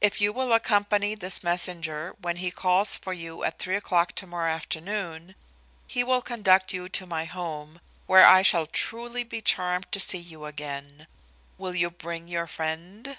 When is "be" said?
9.24-9.40